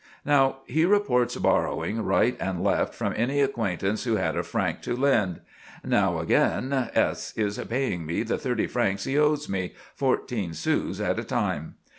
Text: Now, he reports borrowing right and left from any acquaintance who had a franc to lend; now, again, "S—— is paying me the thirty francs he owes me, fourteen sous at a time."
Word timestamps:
Now, 0.25 0.61
he 0.65 0.83
reports 0.83 1.35
borrowing 1.35 2.01
right 2.01 2.35
and 2.39 2.63
left 2.63 2.95
from 2.95 3.13
any 3.15 3.39
acquaintance 3.39 4.03
who 4.03 4.15
had 4.15 4.35
a 4.35 4.41
franc 4.41 4.81
to 4.81 4.95
lend; 4.95 5.41
now, 5.83 6.17
again, 6.17 6.73
"S—— 6.73 7.35
is 7.37 7.59
paying 7.69 8.07
me 8.07 8.23
the 8.23 8.39
thirty 8.39 8.65
francs 8.65 9.03
he 9.03 9.15
owes 9.15 9.47
me, 9.47 9.75
fourteen 9.93 10.55
sous 10.55 10.99
at 10.99 11.19
a 11.19 11.23
time." 11.23 11.75